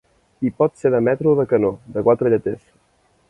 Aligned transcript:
I 0.47 0.51
Pot 0.61 0.79
ser 0.83 0.91
de 0.95 1.01
metro 1.09 1.33
o 1.35 1.37
de 1.41 1.45
canó, 1.53 1.71
de 1.97 2.05
quatre 2.09 2.35
lleters. 2.35 2.65